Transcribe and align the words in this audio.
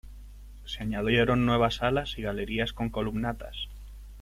Se 0.65 0.81
añadieron 0.81 1.45
nuevas 1.45 1.83
alas 1.83 2.17
y 2.17 2.23
galerías 2.23 2.73
con 2.73 2.89
columnatas. 2.89 3.67